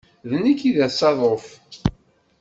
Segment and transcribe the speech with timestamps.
[0.29, 1.45] D nekk i d asaḍuf.